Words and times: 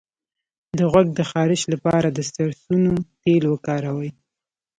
د 0.77 0.79
غوږ 0.91 1.07
د 1.15 1.21
خارش 1.31 1.61
لپاره 1.73 2.07
د 2.11 2.19
سرسونو 2.33 2.93
تېل 3.23 3.43
وکاروئ 3.49 4.11